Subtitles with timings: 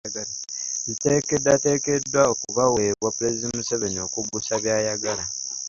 [0.87, 5.23] Ziteekeddwateekeddwa okubaweebwa Pulezidenti Museveni okuggusa by’ayagala.